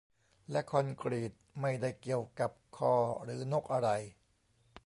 [0.51, 1.31] และคอนกรีต
[1.61, 3.89] ไม่ได้เกี่ยวกับคอ หรือนกอะไร